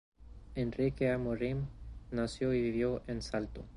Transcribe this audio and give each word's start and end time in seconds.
Enrique 0.55 1.05
Amorim 1.11 1.67
nació 2.09 2.55
y 2.55 2.61
vivió 2.63 3.03
en 3.05 3.21
Salto. 3.21 3.63